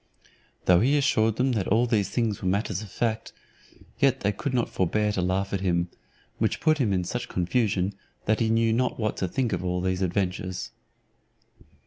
[0.65, 3.33] Though he assured them that all these things were matters of fact,
[3.99, 5.89] yet they could not forbear to laugh at him:
[6.39, 7.93] which put him into such confusion,
[8.25, 10.71] that he knew not what to think of all those adventures.